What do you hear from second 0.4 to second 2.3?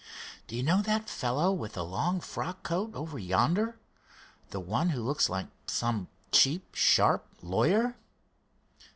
"Do you know that fellow with the long